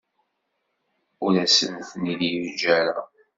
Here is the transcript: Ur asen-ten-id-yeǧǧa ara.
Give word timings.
Ur 1.25 1.33
asen-ten-id-yeǧǧa 1.43 2.71
ara. 2.79 3.01